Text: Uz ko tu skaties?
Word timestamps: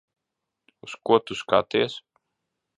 Uz 0.87 0.95
ko 1.09 1.19
tu 1.27 1.39
skaties? 1.43 2.01